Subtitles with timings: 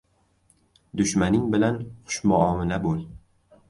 [1.03, 3.09] •Dushmaning bilan xushmuomala bo‘l.